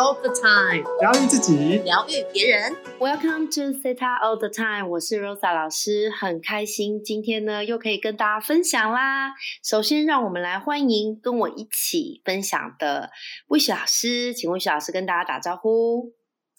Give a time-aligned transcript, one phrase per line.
[0.00, 2.74] all the time，疗愈自己，疗愈别人。
[2.98, 9.32] Welcome to Theta All the Time，我是 Rosa 老师，很开心今天呢又可以跟大家分享啦。
[9.62, 13.10] 首先，让我们来欢迎跟我一起分享的
[13.48, 16.14] 魏雪老师，请魏雪老师跟大家打招呼。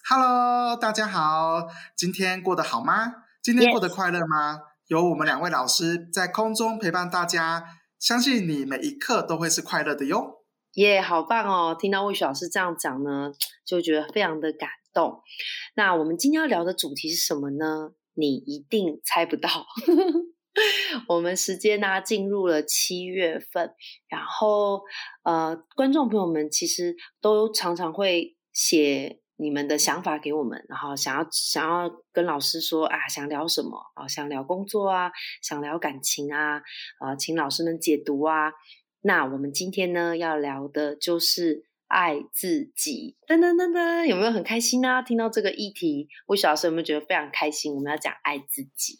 [0.08, 1.68] Hello，大家好，
[1.98, 3.12] 今天过得好吗？
[3.42, 7.64] 今天过得快乐吗有我们两位老师在空中陪伴大家，
[7.98, 10.41] 相信你每一刻都会是快乐的哟。
[10.76, 11.76] 耶好棒哦！
[11.78, 13.34] 听到魏雪老师这样讲呢，
[13.66, 15.22] 就觉得非常的感动。
[15.76, 17.92] 那我们今天要聊的主题是什么呢？
[18.14, 19.50] 你一定猜不到。
[21.10, 23.74] 我们时间呢、进入了七月份，
[24.08, 24.84] 然后
[25.24, 36.62] 呃，观众朋友们其实都常常会写你们的想法给我们，然后想要想要跟老师说啊，想聊什么啊，想聊工作啊，想聊感情啊，
[37.00, 38.54] 啊，请老师们解读啊。
[39.02, 45.02] 那我们今天呢要聊的就是爱自己，噔噔噔噔，有没有很开心啊？
[45.02, 47.76] 听到这个议题，魏小老师有没有觉得非常开心？
[47.76, 49.00] 我们要讲爱自己，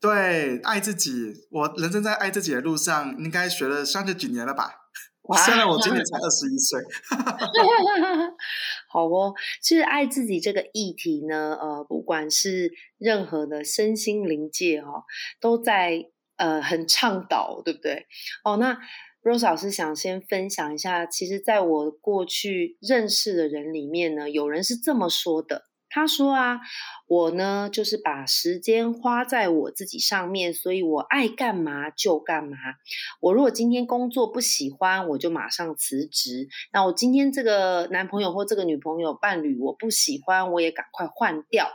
[0.00, 4.78] 对，爱自己，我人生在爱自己的路上，应该学了三十几年了吧？
[5.22, 6.80] 哇虽然我今年才 二十一岁，
[8.90, 15.04] 好哦，其实爱自己这个议题呢，呃，不管是任何的身心灵界哦，
[15.40, 18.06] 都在呃很倡导，对不对？
[18.42, 18.76] 哦，那
[19.22, 25.66] Rose 老师想先分享一下，其实在我过去认识的人里面呢，有人是这么说的。
[25.94, 26.58] 他说啊，
[27.06, 32.56] 我呢就是把时间花在我自己上面，所以我爱干嘛就干嘛。
[33.20, 36.48] 我如果今天工作不喜欢，我就马上辞职。
[36.72, 41.68] 那我今天这个男朋友或这个女朋友伴侣我不喜欢，我也赶快换掉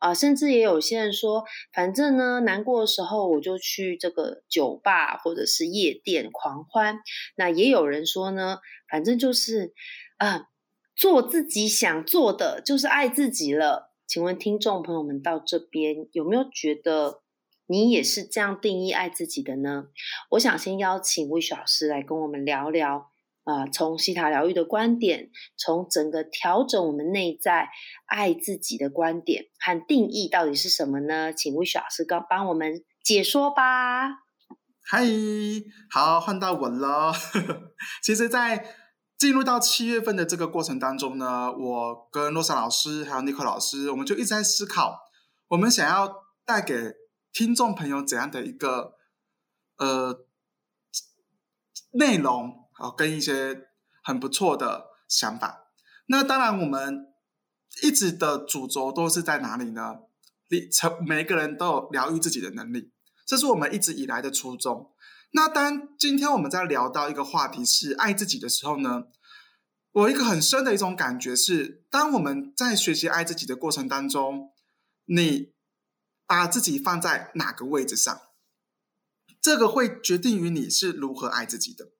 [0.00, 6.98] 啊、甚至也有些人说，反正呢难过的时候我就去这个酒吧或者是夜店狂欢。
[7.36, 9.72] 那也有人说呢，反正就是
[10.16, 10.48] 啊、
[10.96, 13.92] 做自己想做的，就是爱自己了。
[14.06, 17.20] 请问听众朋友们到这边有没有觉得
[17.66, 19.84] 你也是这样定义爱自己的呢？
[20.30, 23.10] 我想先邀请魏雪老师来跟我们聊聊，
[23.44, 27.68] 啊、从西塔疗愈的观点，从整个调整我们内在
[28.06, 31.32] 爱自己的观点和定义到底是什么呢？
[31.32, 34.10] 请魏雪老师刚帮我们解说吧。
[34.82, 35.04] 嗨，
[35.90, 37.12] 好，换到我了。
[38.02, 38.64] 其实，在
[39.16, 44.98] 进入到七月份的这个过程当中呢，我跟洛莎老师还有尼克老师，我们就一直在思考，
[45.48, 46.12] 我们想要
[46.44, 46.94] 带给
[47.32, 48.94] 听众朋友怎样的一个
[49.76, 50.26] 呃
[51.92, 53.68] 内容，哦，跟一些
[54.02, 55.68] 很不错的想法。
[56.06, 57.06] 那当然，我们
[57.82, 59.98] 一直的主轴都是在哪里呢？
[60.48, 62.90] 你成每个人都有疗愈自己的能力。
[63.24, 64.90] 这是我们一直以来的初衷。
[65.32, 69.04] 那当今天我们在聊到一个话题是爱自己的时候呢，
[69.92, 74.52] 我一个很深的一种感觉是，当我们在学习爱自己的过程当中，
[75.04, 75.52] 你
[76.26, 78.20] 把自己放在哪个位置上，
[79.40, 81.92] 这个会决定于你是如何爱自己的。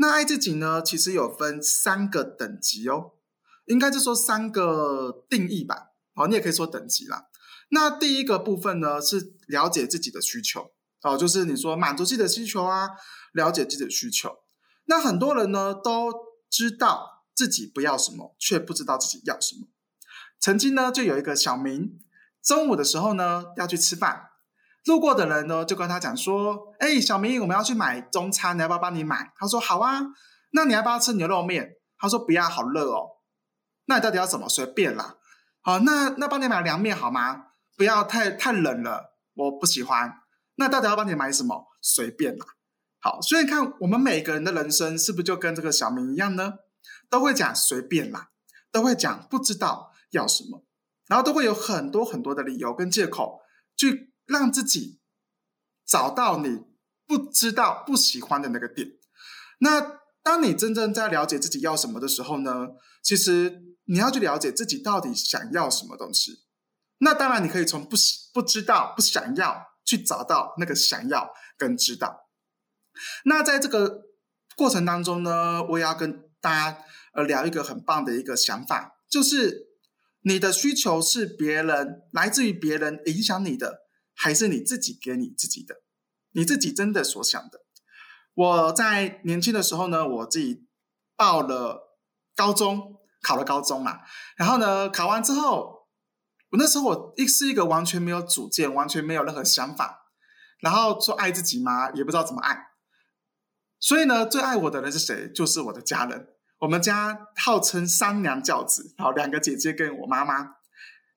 [0.00, 3.12] 那爱自己呢，其实有分三个等级哦，
[3.66, 5.88] 应该是说三个定义吧。
[6.14, 7.26] 哦，你也可以说等级啦。
[7.68, 10.72] 那第一个部分呢，是了解自己的需求
[11.02, 12.88] 哦，就是你说满足自己的需求啊，
[13.34, 14.38] 了解自己的需求。
[14.86, 16.10] 那很多人呢都
[16.48, 19.68] 知道自己不要什么，却不知道自己要什么。
[20.40, 22.00] 曾经呢，就有一个小明，
[22.42, 24.29] 中午的时候呢要去吃饭，
[24.86, 30.00] 路过的人呢就跟他讲说：“哎，小明，我们要去买中餐，你要不要帮你买？”他说：“好啊。”
[30.52, 31.76] 那你要不要吃牛肉面？
[31.98, 33.18] 他说：“不要，好热哦。”
[33.86, 34.48] 那你到底要什么？
[34.48, 35.16] 随便啦。
[35.62, 37.46] 好，那那帮你买凉面好吗？
[37.76, 40.12] 不要太太冷了，我不喜欢。
[40.56, 41.66] 那到底要帮你买什么？
[41.80, 42.46] 随便啦。
[43.00, 46.54] 好，所以看我们每个人的人生是不是就跟这个小明一样呢？
[47.08, 48.28] 都会讲随便啦，
[48.72, 50.64] 都会讲不知道要什么，
[51.06, 53.40] 然后都会有很多很多的理由跟借口，
[53.76, 55.00] 去让自己
[55.84, 56.62] 找到你
[57.06, 58.88] 不知道不喜欢的那个点。
[59.58, 62.68] 那当你真正在了解自己要什么的时候呢，
[63.02, 66.44] 其实你要去了解自己到底想要什么东西。
[66.98, 67.96] 那当然，你可以从不
[68.32, 72.28] 不知道、不想要去找到那个想要跟知道。
[73.24, 74.02] 那在这个
[74.54, 76.78] 过程当中呢，我也要跟大家
[77.14, 79.68] 呃聊一个很棒的一个想法，就是
[80.22, 83.80] 你的需求是别人来自于别人影响你的，
[84.22, 85.76] 还是你自己给你自己的？
[86.32, 87.64] 你自己真的所想的。
[88.34, 90.66] 我在年轻的时候呢，我自己
[91.16, 91.96] 报了
[92.36, 94.00] 高中，考了高中嘛，
[94.36, 95.88] 然后呢，考完之后，
[96.50, 100.12] 我那时候我一是一个完全没有主见，完全没有任何想法，
[100.60, 102.66] 然后说爱自己嘛，也不知道怎么爱。
[103.78, 105.32] 所以呢，最爱我的人是谁？
[105.32, 106.28] 就是我的家人。
[106.58, 110.56] 我们家号称三娘教子，好，两个姐姐跟我妈妈，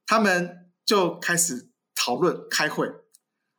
[0.05, 1.72] 他们就开始
[2.03, 2.91] 讨论开会，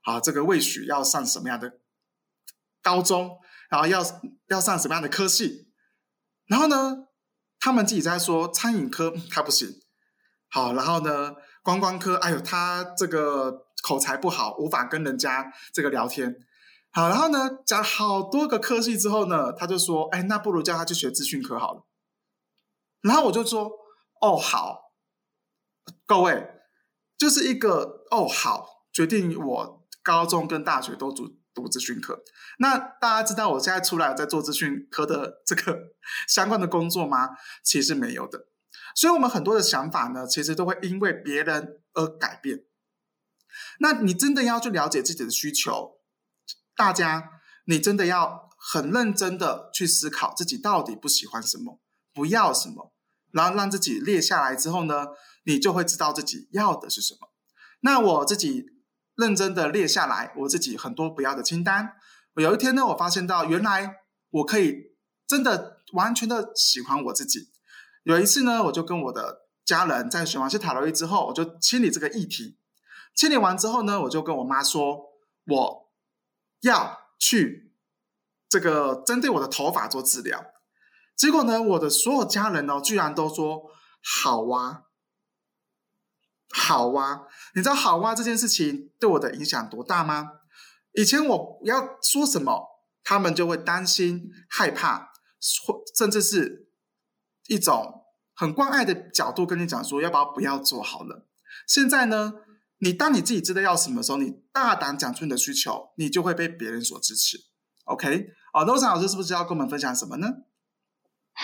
[0.03, 1.79] 啊，这个魏许要上什么样的
[2.83, 3.39] 高中，
[3.71, 4.03] 然后要
[4.49, 5.73] 要上什么样的科系，
[6.45, 7.09] 然后呢，
[7.59, 9.81] 他们自己在说餐饮科他不行，
[10.51, 16.37] 好，然后呢，观光科，哎呦，他这个口才不好，无法跟人家这个聊天。
[16.91, 21.87] 好，然后呢，讲好多个科系之后呢，他就说：“哎，那不如叫他去学资讯科好了。”
[23.01, 23.73] 然后我就说
[24.21, 24.93] ：“哦，好，
[26.05, 26.54] 各位，
[27.25, 32.23] 就是一个哦，好，决定我高中跟大学都读读资讯课。
[32.59, 35.95] 那大家知道我现在出来在做资讯科的这个
[36.29, 37.31] 相关的工作吗？
[37.65, 38.49] 其实没有的。
[38.95, 42.65] 所以，我们很多的想法呢，其实都会因为别人而改变。
[43.79, 46.03] 那你真的要去了解自己的需求。”
[46.77, 47.31] 大家，
[47.65, 51.81] 你真的要很认真的去思考自己到底不喜欢什么，
[52.13, 52.93] 不要什么，
[53.33, 55.07] 然后让自己列下来之后呢，
[55.45, 57.31] 你就会知道自己要的是什么。
[57.81, 58.67] 那我自己
[59.15, 61.97] 认真的列下来，我自己很多不要的清单。
[62.35, 63.97] 有一天呢，我发现到原来
[64.31, 64.97] 我可以
[65.27, 67.53] 真的完全的喜欢我自己。
[68.03, 72.59] 有一次呢，我就跟我的家人在选完些塔罗仪之后，我就清理这个议题。
[73.15, 74.99] 清理完之后呢，我就跟我妈说，
[75.47, 75.85] 我。
[76.61, 77.75] 要去
[78.49, 80.47] 这个针对我的头发做治疗，
[81.15, 83.65] 结果呢，我的所有家人呢，居然都说
[84.03, 84.84] 好哇，
[86.57, 87.27] 好哇！
[87.57, 90.31] 你知道好哇这件事情对我的影响多大吗？
[90.93, 95.11] 以前我要说什么，他们就会担心、害怕，
[95.67, 96.69] 或甚至是
[97.49, 98.05] 一种
[98.35, 101.27] 很关爱的角度跟你讲说，要不要不要做好了。
[101.67, 102.35] 现在呢？
[102.79, 107.39] 你当你自己知道要什么时候，你大胆讲出你的需求，你就会被别人所支持。
[107.85, 110.29] OK，啊，罗莎老师是不是要跟我们分享什么呢？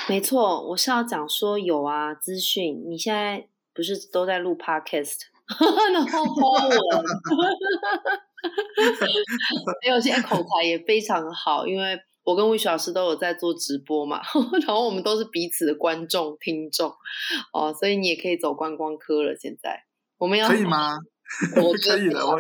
[0.08, 2.84] 没错，我是要讲说有啊，资讯。
[2.88, 3.48] 你现在
[3.80, 5.16] 不是都在录 Podcast，
[5.94, 6.76] 然后发文，
[9.82, 14.20] 没有，现在口才也非常好，因为我跟魏雪老师都有在做直播嘛，
[14.66, 16.92] 然后我们都是彼此的观众听众
[17.54, 19.34] 哦，所以你也可以走观光科了。
[19.34, 19.82] 现在
[20.18, 20.98] 我们要可以吗？
[21.56, 22.32] 我可以的，我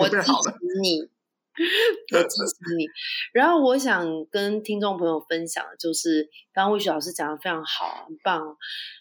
[0.00, 0.32] 我支持
[0.80, 1.08] 你，我
[2.10, 2.86] 支持你。
[3.32, 8.56] 然后我想跟听众朋友分享就是，刚刚魏雪老师讲的非常好，很棒。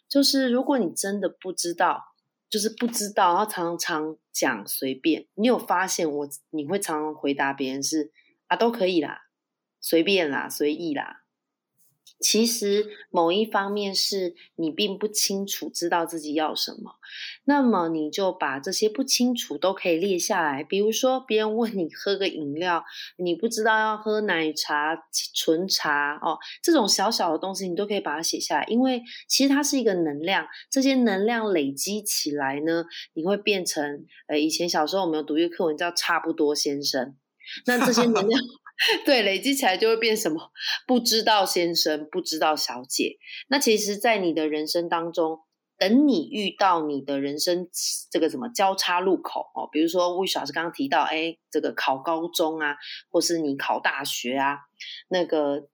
[0.07, 2.01] 就是如果你真的不知道，
[2.49, 8.11] 就是不知道，然后常常讲随便，你有发现我你会常常回答别人是
[8.47, 9.23] 啊都可以啦，
[9.81, 11.24] 随便啦，随意啦。
[12.19, 16.95] 其实某一方面是你并不清楚知道自己要什么，
[17.43, 20.63] 那么你就把这些不清楚都可以列下来。
[20.63, 22.83] 比如说，别人问你喝个饮料，
[23.17, 24.97] 你不知道要喝奶茶、
[25.33, 37.15] 纯茶哦，这种小小的东西你都可以把它写下来，因为其实它是一个能量，这些能量累积起来呢，你会变成呃，以前小时候我们有读一个课文叫“差不多先生”，
[37.67, 38.41] 那这些能量。
[39.05, 40.51] 对，累积起来就会变什么？
[40.85, 43.17] 不知道先生，不知道小姐。
[43.47, 45.39] 那其实，在你的人生当中，
[45.77, 47.67] 等你遇到你的人生
[48.09, 52.75] 这个什么交叉路口哦，比如说魏老师刚刚提到，哎，这个考高中啊，
[53.09, 54.59] 或是你考大学啊，
[55.09, 55.67] 那个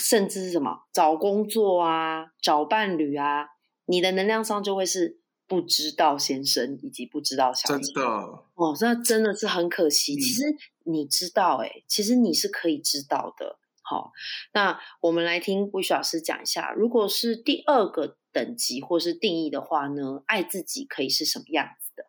[0.00, 3.46] 甚至是什么找工作啊，找伴侣啊，
[3.86, 5.19] 你的能量上就会是
[5.50, 7.92] 不知道先生以及不知道小姐。
[7.92, 8.08] 真的
[8.54, 10.14] 哦，那真的是很可惜。
[10.14, 10.56] 其实。
[10.84, 13.60] 你知道，哎，其实你是可以知道的。
[13.82, 14.10] 好，
[14.54, 22.06] 那我们来听魏雪老师讲一下，如果是第二个等级或是定义的话呢，爱自己可以是什么样子的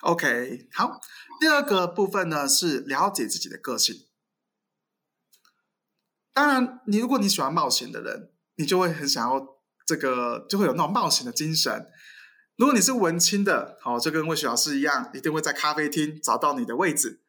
[0.00, 0.98] ？OK，好，
[1.38, 4.06] 第二个部分呢是了解自己的个性。
[6.32, 11.86] 当然，你如果你喜欢冒险的人，你就会很想要这个，就会有那种冒险的精神。
[12.56, 17.20] 如果你是文青的，好，就跟魏雪老师一样，一定会在咖啡厅找到你的位置。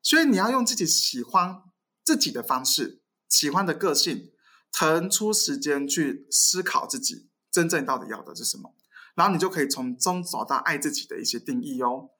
[0.00, 1.62] 所以你要用自己喜欢
[2.04, 4.30] 自己的方式，喜欢的个性，
[4.70, 8.76] 腾出时间去思考自己真正到底要的是什么，
[9.16, 12.10] 然后你就可以从中找到爱自己的一些定义哦。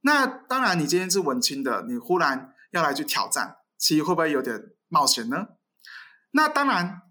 [0.00, 5.46] 那当然，你今天是文青的，你忽然要来去挑战，其实会不会有点冒险呢？
[6.32, 7.02] 那当然，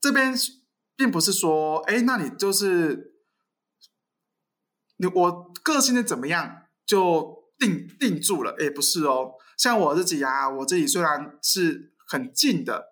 [0.00, 0.32] 这边
[0.94, 3.09] 并不是说，哎，那你就是
[5.00, 8.54] 你我个性的怎么样就定定住了？
[8.60, 9.32] 哎，不是哦。
[9.56, 12.84] 像我自己啊，我自己虽然是很近的，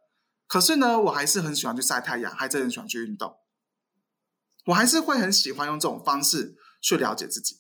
[0.47, 3.37] 可是呢，我还是很喜欢去晒太阳，还是很喜欢去运动。
[4.67, 7.57] 我还是会很喜欢用这种方式去了解自己。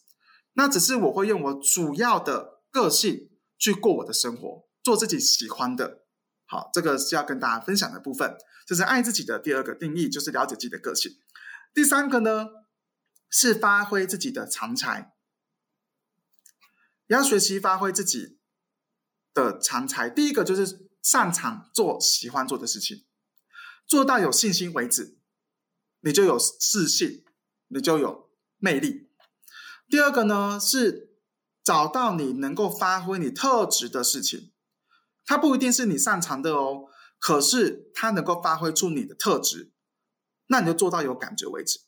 [0.55, 6.05] 那只是我会用我主要的个性去过我的生活，做自己喜欢的。
[6.47, 8.37] 好，这个是要跟大家分享的部分，
[8.67, 11.12] 这是爱自己的第二个定义，就是了解自己的个性。
[11.73, 12.47] 第三个呢，
[13.30, 15.14] 是发挥自己的长才，
[17.06, 18.38] 要学习发挥自己
[19.35, 20.08] 的长才。
[20.08, 23.04] 第一个就是擅长做喜欢做的事情，
[23.87, 25.18] 做到有信心为止，
[26.00, 27.25] 你就有自信，
[27.68, 29.11] 你就有魅力。
[29.88, 31.14] 第二个呢，是
[31.64, 34.52] 找到你能够发挥你特质的事情。
[35.25, 36.87] 它不一定是你擅长的哦，
[37.18, 39.73] 可是它能够发挥出你的特质，
[40.47, 41.80] 那你就做到有感觉为止。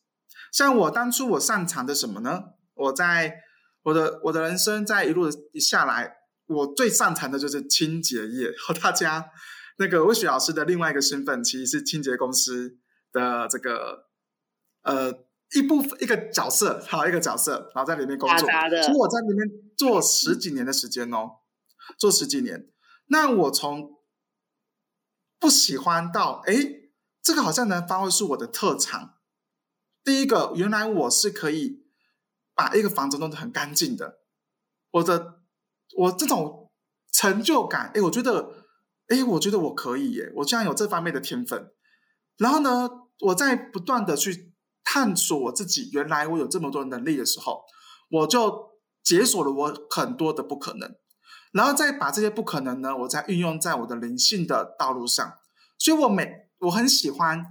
[0.52, 2.44] 像我当初我擅长的什么呢？
[2.74, 3.34] 我在
[3.82, 5.28] 我的我的人生在一路
[5.60, 6.16] 下来，
[6.46, 8.50] 我最擅长的就是清洁业。
[8.58, 9.30] 和 大家
[9.78, 12.78] 那个魏雪老师的另外一个身份，其实是清洁公司
[13.12, 14.06] 的这个
[14.82, 15.12] 呃
[15.54, 18.48] 一部分一个角色，好一个角色，然后在里面工作。
[18.82, 21.30] 其实我在里面做十几年的时间哦，
[21.98, 22.70] 做十几年。
[23.06, 23.98] 那我从
[25.38, 26.54] 不喜欢到哎，
[27.22, 29.14] 这个好像能发挥出我的特长。
[30.10, 31.84] 第一个，原来我是可以
[32.52, 34.18] 把一个房子弄得很干净的。
[34.90, 35.38] 我的
[35.96, 36.68] 我这种
[37.12, 38.66] 成就感，哎，我觉得，
[39.06, 41.70] 哎，我觉得我可以耶，我竟然有这方面的天分。
[42.38, 42.90] 然后呢，
[43.20, 44.52] 我在不断的去
[44.82, 47.62] 探索我自己，原来我有这么多能力的时候，
[48.10, 50.96] 我就解锁了我很多的不可能。
[51.52, 55.34] 然后再把这些不可能呢，我再运用在我的灵性的道路上。
[55.78, 57.46] 所以我每我很喜欢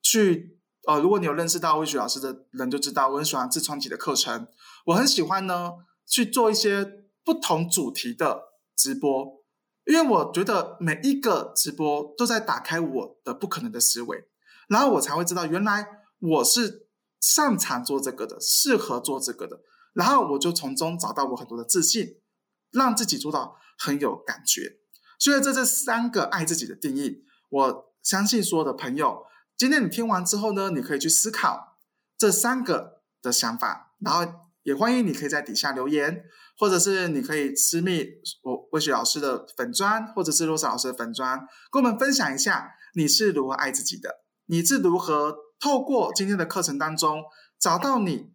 [0.00, 4.48] 去呃，如果你有认识到魏雪老师的人就知道，我很喜欢自创体的课程。
[4.86, 5.72] 我很喜欢呢
[6.06, 8.40] 去做一些不同主题的
[8.76, 9.42] 直播，
[9.84, 14.24] 因为我觉得每一个直播都在打开我的不可能的思维，
[14.68, 15.86] 然后我才会知道原来
[16.18, 16.88] 我是
[17.20, 19.60] 擅长做这个的，适合做这个的，
[19.92, 22.16] 然后我就从中找到我很多的自信。
[22.72, 24.78] 让自己做到很有感觉，
[25.18, 29.24] 所以这这三个爱自己的定义，我相信所有的朋友，
[29.60, 31.76] 今天你听完之后呢，你可以去思考
[32.16, 34.24] 这三个的想法，然后
[34.62, 36.24] 也欢迎你可以在底下留言，
[36.56, 38.06] 或者是你可以私密
[38.42, 47.22] 我魏雪老师的粉砖，或者是罗莎老师的粉砖，跟我们分享一下你是如何爱自己的，你是如何透过今天的课程当中
[47.58, 48.32] 找到你。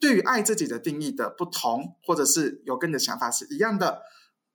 [0.00, 4.02] 对于爱自己的定义的不同，或者是有跟你的想法是一样的，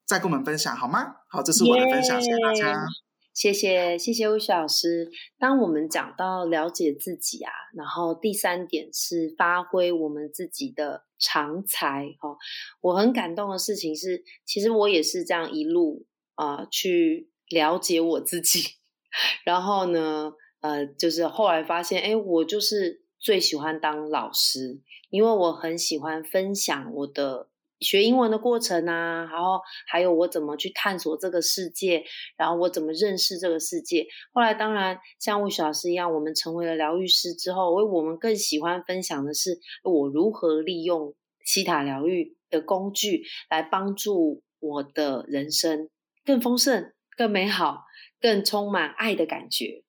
[0.06, 1.16] 再跟我们分享好吗？
[1.30, 2.86] 好，这是我的分享，谢谢大家。
[3.34, 5.10] 谢谢谢谢魏雪老师。
[5.38, 12.16] 当我们讲到了解自己啊，然后第三点是发挥我们自己的长才。
[12.20, 12.38] 哈，
[12.82, 16.06] 我很感动的事情是，其实我也是这样一路
[16.36, 18.62] 啊去了解我自己，
[19.46, 24.82] 然后呢，呃，就是后来发现，哎，我就是最喜欢当老师。
[25.12, 32.04] 因为我很喜欢分享我的学英文的过程啊，然后还有我怎么去探索这个世界，
[32.38, 34.06] 然后我怎么认识这个世界。
[34.34, 41.14] 后来当然像魏雪老师一样，我们成为了疗愈师之后，我我们更喜欢分享的是我如何利用
[41.46, 45.90] 西塔疗愈的工具来帮助我的人生
[46.26, 47.86] 更丰盛、更美好、
[48.20, 49.84] 更充满爱的感觉。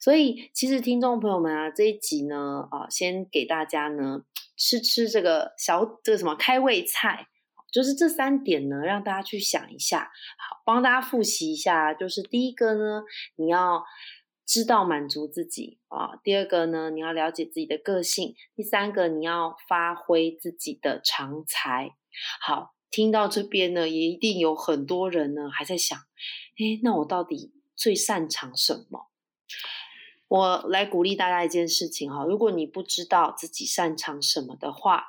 [0.00, 4.24] 所以其实听众朋友们啊，这一集呢啊，先给大家呢。
[4.62, 7.26] 吃吃这个小这个什么开胃菜，
[7.72, 11.92] 就是这三点呢，让大家去想一下，好，帮大家复习一下。
[11.92, 13.02] 就是第一个呢，
[13.34, 13.82] 你要
[14.46, 21.90] 知道满足自己啊；第二个呢，你要了解自己的个性；第三个，你要发挥自己的长才。
[22.40, 29.08] 好，听到这边呢，也一定有很多人呢还在想，哎，那我到底最擅长什么？
[30.32, 35.04] 我来鼓励大家一件事情哈，如果你不知道自己擅长什么的话，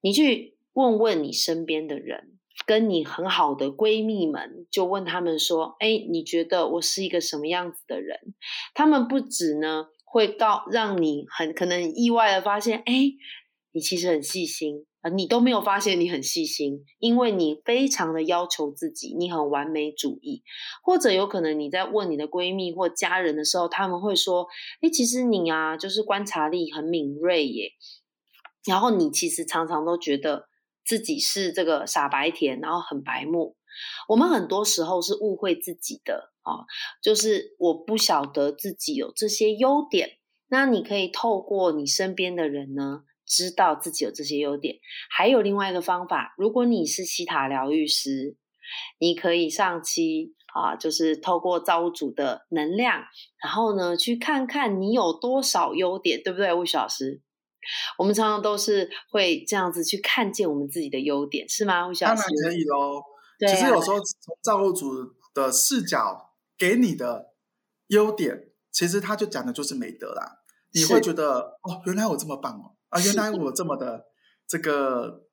[0.00, 8.34] 你去问问你身边的人，跟你很好的闺蜜们，就问他们说：“哎，你觉得我是一个什么样子的人？”
[8.72, 13.12] 他们不止呢，会告让你很可能意外的发现，哎，
[13.72, 14.86] 你其实很细心。
[15.02, 20.44] 啊，你都没有发现你很细心，因为你非常的要求自己，你很完美主义，
[20.82, 24.46] 或者有可能你在问你的闺蜜或家人的时候，他们会说
[24.80, 27.72] ：“哎，其实你啊，就是观察力很敏锐耶。”
[28.64, 30.46] 然后你其实常常都觉得
[30.84, 33.56] 自己是这个傻白甜，然后很白目。
[34.08, 36.62] 我们很多时候是误会自己的啊，
[37.02, 40.18] 就是我不晓得自己有这些优点。
[40.48, 43.02] 那你可以透过你身边的人呢。
[43.32, 44.76] 知道自己有这些优点，
[45.08, 46.34] 还有另外一个方法。
[46.36, 48.36] 如果你是西塔疗愈师，
[48.98, 53.02] 你可以上期啊，就是透过造物主的能量，
[53.42, 57.22] 然后呢，去看看你有多少优点，对不对，魏雪老师？
[57.96, 62.20] 我们常常都是会这样子去看见我们自己的优点，是吗，魏雪老师？
[62.20, 63.02] 当然可以喽。
[63.40, 64.92] 其实有时候从造物主
[65.32, 67.32] 的视角给你的
[67.86, 70.40] 优点，其实他就讲的就是美德啦。
[70.74, 74.04] 你会觉得哦，原来我这么棒哦，啊，原来我这么的
[74.46, 75.24] 这个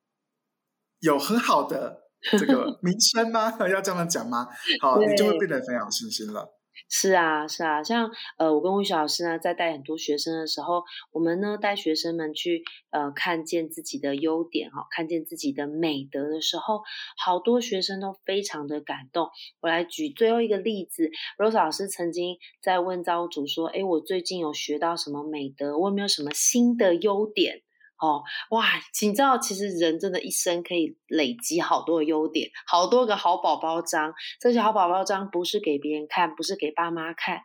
[0.99, 2.03] 有很好的
[2.39, 3.51] 这个名声吗？
[3.67, 4.47] 要这样讲吗？
[4.81, 6.47] 好，你就会变得很有信心了。
[6.87, 16.81] 是啊，是啊，像呃，我跟魏雪老师呢，在带很多学生的时候，我们呢带学生们去呃看见自己的优点哈，看见自己的美德的时候，
[17.17, 19.29] 好多学生都非常的感动。
[19.61, 25.77] 我来举最后一个例子，Rose 老师曾经在问造物主说：“哎，我最近有学到什么美德？
[25.77, 27.61] 我有没有什么新的优点？”
[27.99, 28.65] 哦，哇！
[29.01, 34.13] 你知道，其实人真的一生可以累积好多的优点，好多个好宝宝章。
[34.39, 37.41] 这些好宝宝章不是给别人看，不是给爸妈看，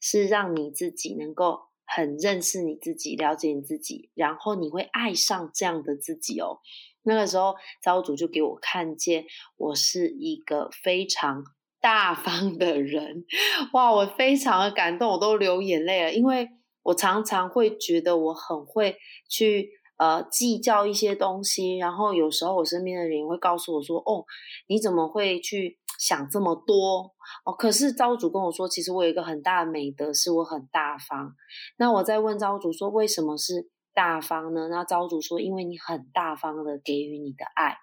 [0.00, 6.60] 是让你自己能够很认识你自己，了解你自己，然后你会爱上这样的自己哦。
[7.02, 9.24] 那个时候，招主就给我看见，
[9.56, 11.42] 我是一个非常
[11.80, 13.24] 大方的人。
[13.74, 16.48] 哇，我非常的感动，我都流眼泪了，因为。
[16.82, 18.96] 我常常会觉得我很会
[19.28, 24.24] 去呃计较一些东西，然后有时候我身边的人会告诉我说：“哦，
[24.66, 27.14] 你怎么会去想这么多？”
[27.46, 31.34] 哦，可是招主跟我说，其实我有一个很大的美德，是我很大方。
[31.76, 34.68] 那我在问招主说，为什么是大方呢？
[34.68, 37.76] 那招主说，因为你很大方的给予你的爱，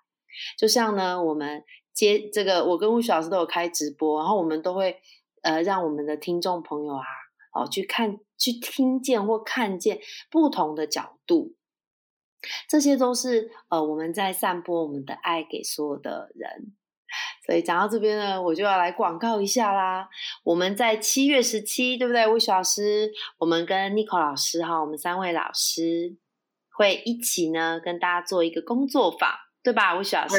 [0.58, 1.64] 就像呢，我们
[1.94, 4.98] 接这个，我跟吴雪老师都有开直播，然后我们都会
[5.42, 7.06] 呃让我们的听众朋友啊。
[7.52, 11.56] 哦，去看、去听见或看见不同的角度，
[12.68, 16.76] 这些都是呃我们在散播我们的爱给所有的人。
[17.44, 20.08] 所以讲到这边呢，我就要来广告一下啦。
[20.44, 22.28] 我们在七月十七，对不对？
[22.28, 26.16] 魏雪老师，我们跟 Nico 老师哈，我们三位老师
[26.78, 29.32] 会一起呢跟大家做一个工作坊，
[29.64, 29.96] 对吧？
[29.96, 30.38] 魏雪老师，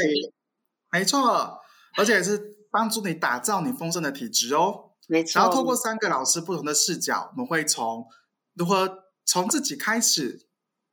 [0.92, 1.60] 没错，
[1.96, 2.38] 而且是
[2.70, 4.89] 帮助你打造你丰盛的体质哦。
[5.34, 8.06] 然后透过三个老师不同的视角，我们会从
[8.54, 10.46] 如何从自己开始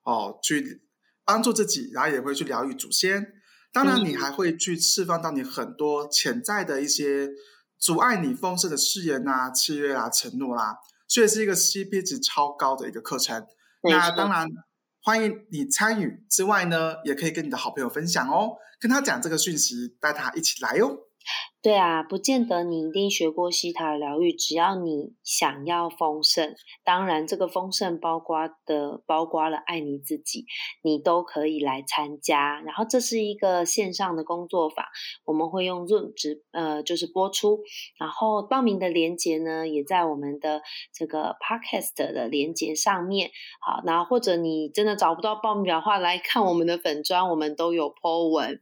[0.03, 0.81] 哦，去
[1.23, 3.33] 帮助自己，然后也会去疗愈祖先。
[3.71, 7.29] 当然，你还会去释放到你很多潜在的一些
[7.77, 10.77] 阻碍你丰盛的誓言啊、契约啊、承诺啦，
[11.07, 13.45] 所以是一个 CP 值超高的一个课程。
[13.83, 14.47] 那当然
[15.03, 21.06] 欢迎你参与之外呢，也可以跟你的好朋友分享哦，跟他讲这个讯息，带他一起来哦。
[21.67, 30.45] 对啊，不见得你一定学过西塔疗愈，只要你想要丰盛，当然这个丰盛包括的包括了爱你自己，
[30.81, 32.61] 你都可以来参加。
[32.61, 34.85] 然后这是一个线上的工作坊，
[35.25, 37.59] 我们会用 Zoom 直呃就是播出，
[37.99, 40.61] 然后报名的链接呢也在我们的
[40.93, 43.31] 这个 Podcast 的链接上面。
[43.59, 48.61] 好，那或者你真的找不到报名表的话，来看我们的粉砖，我们都有 po 文。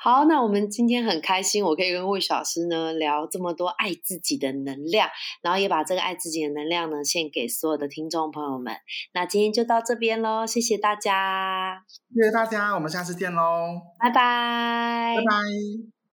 [0.00, 5.08] 好，那我们今天很开心，我可以跟魏老师呢聊这么多爱自己的能量，
[5.42, 8.74] 然后也把这个爱自己的能量呢献给所有的听众朋友们。
[9.12, 11.82] 那今天就到这边喽，谢谢大家，
[12.14, 15.93] 谢谢大家，我们下次见喽，拜拜，拜拜。